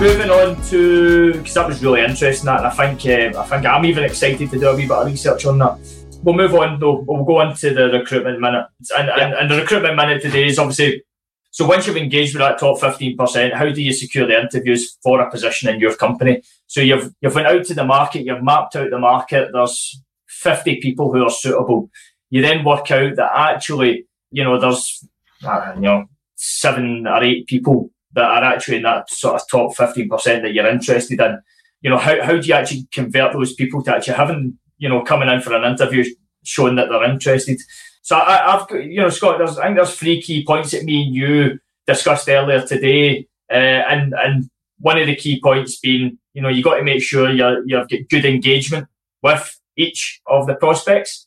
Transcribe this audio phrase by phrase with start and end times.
[0.00, 2.46] Moving on to because that was really interesting.
[2.46, 4.92] That and I think uh, I think I'm even excited to do a wee bit
[4.92, 5.78] of research on that.
[6.22, 7.04] We'll move on though.
[7.06, 8.66] We'll go on to the recruitment minute,
[8.96, 9.24] and, yeah.
[9.24, 11.04] and, and the recruitment minute today is obviously.
[11.50, 14.98] So once you've engaged with that top fifteen percent, how do you secure the interviews
[15.02, 16.42] for a position in your company?
[16.66, 19.50] So you've you've went out to the market, you've mapped out the market.
[19.52, 21.90] There's fifty people who are suitable.
[22.30, 25.06] You then work out that actually, you know, there's
[25.44, 29.76] uh, you know seven or eight people that are actually in that sort of top
[29.76, 31.38] 15% that you're interested in.
[31.82, 35.02] You know, how, how do you actually convert those people to actually having, you know,
[35.02, 36.04] coming in for an interview
[36.42, 37.60] showing that they're interested?
[38.02, 41.04] So I, have you know, Scott, there's, I think there's three key points that me
[41.04, 43.28] and you discussed earlier today.
[43.50, 47.02] Uh, and, and one of the key points being, you know, you've got to make
[47.02, 48.86] sure you're, you've got good engagement
[49.22, 51.26] with each of the prospects.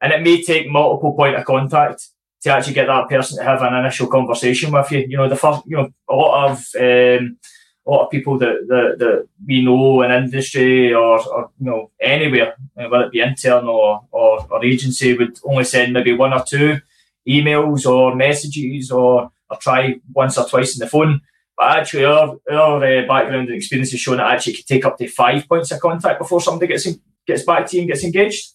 [0.00, 2.08] And it may take multiple point of contact
[2.42, 5.06] to actually get that person to have an initial conversation with you.
[5.08, 7.38] You know, the first, you know, a lot of um,
[7.86, 11.90] a lot of people that, that, that we know in industry or, or you know
[12.00, 16.32] anywhere, uh, whether it be internal or, or, or agency, would only send maybe one
[16.32, 16.80] or two
[17.28, 21.20] emails or messages or, or try once or twice on the phone.
[21.56, 24.84] But actually, our, our uh, background and experience has shown that actually it can take
[24.84, 27.90] up to five points of contact before somebody gets in, gets back to you and
[27.90, 28.52] gets engaged.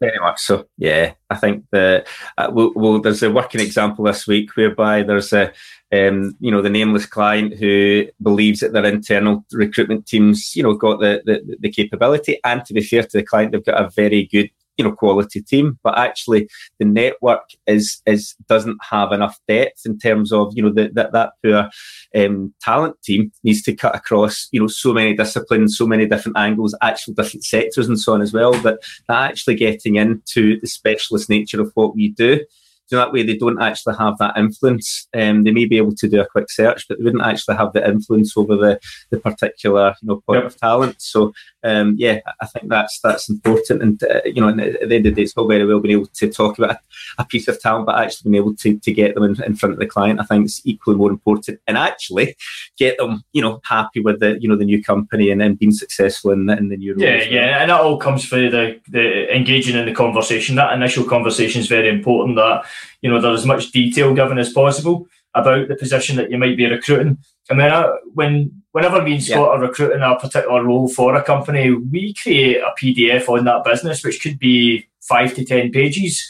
[0.00, 0.66] Very much so.
[0.76, 2.06] Yeah, I think that
[2.36, 5.52] uh, we'll, we'll, there's a working example this week whereby there's a,
[5.92, 10.74] um, you know, the nameless client who believes that their internal recruitment teams, you know,
[10.74, 13.90] got the, the, the capability, and to be fair to the client, they've got a
[13.90, 16.48] very good you know quality team but actually
[16.78, 21.12] the network is is doesn't have enough depth in terms of you know the, that
[21.12, 21.68] that poor
[22.16, 26.36] um, talent team needs to cut across you know so many disciplines so many different
[26.38, 30.66] angles actual different sectors and so on as well that that actually getting into the
[30.66, 32.40] specialist nature of what we do
[32.86, 35.08] so that way they don't actually have that influence.
[35.14, 37.72] Um, they may be able to do a quick search, but they wouldn't actually have
[37.72, 38.80] the influence over the,
[39.10, 40.46] the particular you know point yep.
[40.46, 41.00] of talent.
[41.00, 41.32] So
[41.64, 43.82] um, yeah, I think that's that's important.
[43.82, 44.56] And uh, you know, at
[44.88, 46.76] the end of the day, it's all very well being able to talk about
[47.18, 49.72] a, piece of talent, but actually being able to, to get them in, in, front
[49.72, 51.58] of the client, I think is equally more important.
[51.66, 52.36] And actually
[52.76, 55.72] get them, you know, happy with the you know the new company and then being
[55.72, 57.02] successful in, in the new role.
[57.02, 60.56] Yeah, yeah, and that all comes through the the engaging in the conversation.
[60.56, 62.36] That initial conversation is very important.
[62.36, 62.66] That
[63.02, 66.56] you know there's as much detail given as possible about the position that you might
[66.56, 67.18] be recruiting.
[67.50, 69.44] And then uh, when whenever me and Scott yeah.
[69.46, 74.04] are recruiting a particular role for a company, we create a PDF on that business,
[74.04, 76.22] which could be five to ten pages.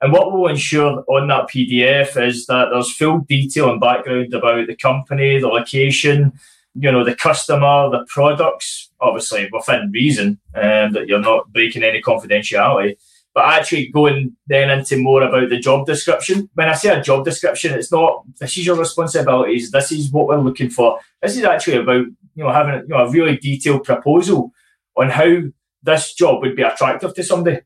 [0.00, 4.68] And what we'll ensure on that PDF is that there's full detail and background about
[4.68, 6.32] the company, the location,
[6.74, 11.82] you know, the customer, the products, obviously within reason, and um, that you're not breaking
[11.82, 12.96] any confidentiality
[13.34, 16.48] but actually going then into more about the job description.
[16.54, 20.26] When I say a job description, it's not this is your responsibilities, this is what
[20.26, 20.98] we're looking for.
[21.22, 24.52] This is actually about you know having you know, a really detailed proposal
[24.96, 25.42] on how
[25.82, 27.60] this job would be attractive to somebody.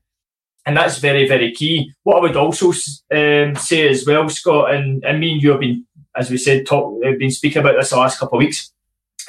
[0.65, 1.91] And that's very, very key.
[2.03, 5.59] What I would also um, say as well, Scott, and, and me and you have
[5.59, 5.85] been,
[6.15, 8.71] as we said, talk, been speaking about this the last couple of weeks,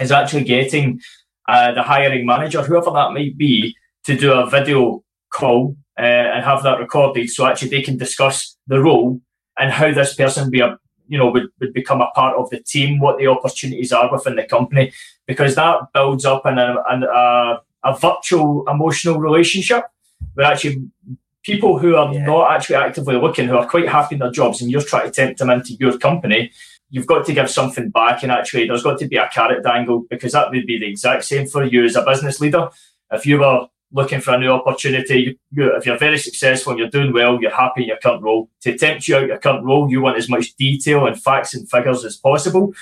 [0.01, 1.01] is actually getting
[1.49, 3.75] uh, the hiring manager, whoever that might be,
[4.05, 5.03] to do a video
[5.33, 9.21] call uh, and have that recorded so actually they can discuss the role
[9.59, 12.61] and how this person be a you know would, would become a part of the
[12.61, 14.93] team what the opportunities are within the company
[15.27, 19.85] because that builds up in a, a, a virtual emotional relationship
[20.35, 20.83] where actually
[21.43, 22.25] people who are yeah.
[22.25, 25.13] not actually actively looking who are quite happy in their jobs and you're trying to
[25.13, 26.51] tempt them into your company
[26.91, 30.05] you've got to give something back and actually there's got to be a carrot dangle
[30.11, 32.69] because that would be the exact same for you as a business leader
[33.13, 35.39] if you were looking for a new opportunity.
[35.51, 38.51] You, if you're very successful and you're doing well, you're happy in your current role.
[38.63, 41.69] To tempt you out your current role, you want as much detail and facts and
[41.71, 42.73] figures as possible.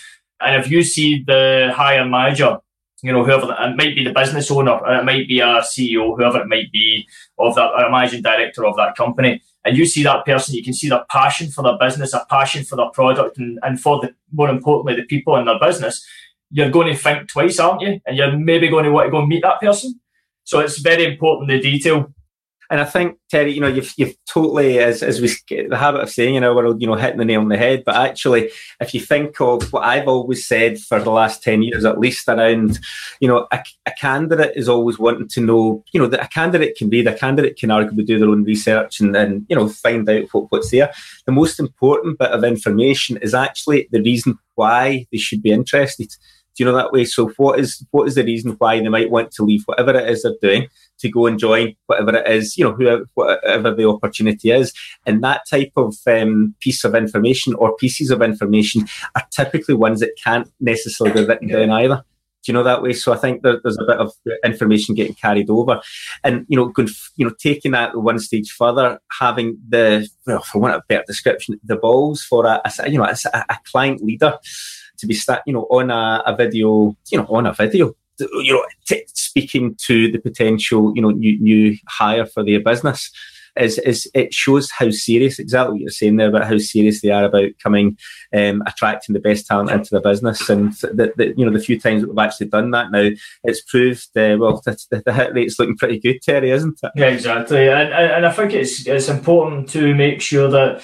[0.40, 2.58] And if you see the hire manager,
[3.02, 6.40] you know, whoever it might be the business owner, it might be a CEO, whoever
[6.40, 7.06] it might be
[7.38, 10.62] of that, or a managing director of that company, and you see that person, you
[10.62, 14.00] can see their passion for their business, a passion for their product, and, and for
[14.00, 16.04] the more importantly, the people in their business.
[16.50, 18.00] You're going to think twice, aren't you?
[18.04, 19.98] And you're maybe going to want to go and meet that person
[20.44, 22.12] so it's very important the detail.
[22.72, 25.28] and I think Terry, you know, you've you've totally as as we
[25.68, 27.82] the habit of saying in our world, you know, hitting the nail on the head.
[27.84, 28.50] But actually,
[28.80, 32.26] if you think of what I've always said for the last ten years, at least
[32.30, 32.78] around,
[33.20, 36.74] you know, a, a candidate is always wanting to know, you know, that a candidate
[36.74, 40.08] can be the candidate can arguably do their own research and then, you know find
[40.08, 40.90] out what, what's there.
[41.26, 46.10] The most important bit of information is actually the reason why they should be interested.
[46.56, 47.04] Do you know that way?
[47.04, 50.08] So what is what is the reason why they might want to leave whatever it
[50.08, 50.68] is they're doing
[50.98, 54.72] to go and join whatever it is, you know, whoever whatever the opportunity is.
[55.06, 60.00] And that type of um, piece of information or pieces of information are typically ones
[60.00, 62.04] that can't necessarily be written down either.
[62.44, 62.92] Do you know that way?
[62.92, 64.12] So I think there, there's a bit of
[64.44, 65.80] information getting carried over,
[66.24, 70.60] and you know, going, you know, taking that one stage further, having the, well, for
[70.60, 73.16] want of a better description, the balls for a, a you know, a,
[73.48, 74.38] a client leader
[75.02, 78.54] to be start, you know, on a, a video, you know, on a video, you
[78.54, 83.10] know, t- speaking to the potential, you know, new, new hire for their business.
[83.54, 87.10] Is, is it shows how serious exactly what you're saying there about how serious they
[87.10, 87.98] are about coming
[88.34, 91.78] um, attracting the best talent into the business and the, the, you know the few
[91.78, 93.10] times that we've actually done that now
[93.44, 97.08] it's proved uh, well the, the, hit rate's looking pretty good Terry isn't it yeah
[97.08, 100.82] exactly and, and I think it's it's important to make sure that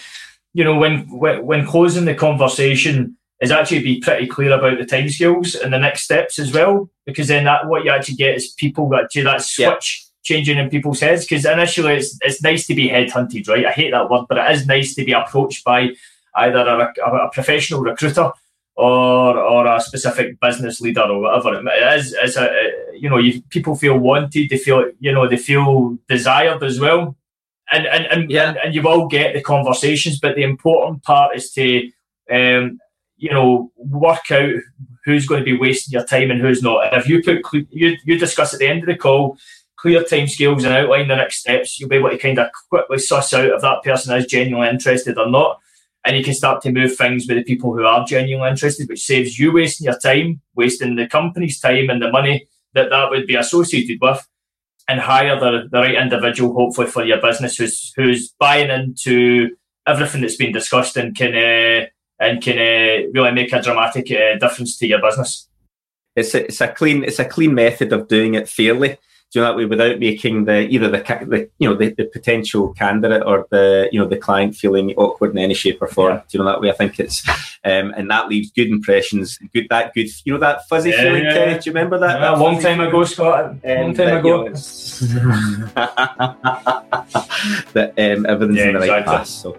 [0.52, 5.04] you know when, when closing the conversation is actually be pretty clear about the time
[5.04, 8.48] timescales and the next steps as well, because then that what you actually get is
[8.48, 10.36] people actually that switch yeah.
[10.36, 11.24] changing in people's heads.
[11.24, 13.66] Because initially it's it's nice to be headhunted, right?
[13.66, 15.90] I hate that word, but it is nice to be approached by
[16.36, 18.30] either a, a, a professional recruiter
[18.74, 21.60] or or a specific business leader or whatever.
[21.68, 22.48] It is it's a
[22.94, 27.16] you know you, people feel wanted, they feel you know they feel desired as well,
[27.72, 28.48] and and and, yeah.
[28.48, 30.20] and, and you will get the conversations.
[30.20, 31.90] But the important part is to
[32.30, 32.78] um,
[33.18, 34.50] you know, work out
[35.04, 36.86] who's going to be wasting your time and who's not.
[36.86, 39.36] And if you put you you discuss at the end of the call
[39.76, 43.32] clear timescales and outline the next steps, you'll be able to kind of quickly suss
[43.32, 45.60] out if that person is genuinely interested or not.
[46.04, 49.04] And you can start to move things with the people who are genuinely interested, which
[49.04, 53.26] saves you wasting your time, wasting the company's time and the money that that would
[53.26, 54.26] be associated with,
[54.88, 59.50] and hire the, the right individual, hopefully for your business, who's who's buying into
[59.86, 61.38] everything that's been discussed and can uh,
[62.20, 65.48] and can uh, really make a dramatic uh, difference to your business.
[66.16, 68.98] It's a, it's a clean it's a clean method of doing it fairly.
[69.30, 72.06] Do you know that way without making the either the, the you know the, the,
[72.06, 76.14] potential candidate or the you know the client feeling awkward in any shape or form.
[76.14, 76.20] Yeah.
[76.20, 76.70] Do you know that way?
[76.70, 77.28] I think it's
[77.62, 79.38] um, and that leaves good impressions.
[79.52, 81.24] Good that good you know that fuzzy yeah, feeling.
[81.24, 82.20] Yeah, Do you remember that?
[82.20, 83.50] That a long time ago, Scott.
[83.50, 84.44] Um, long time ago.
[84.44, 84.54] You know,
[87.74, 89.04] that um, everything's in the right exactly.
[89.04, 89.26] path.
[89.26, 89.58] So.